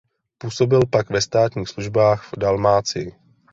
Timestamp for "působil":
0.37-0.79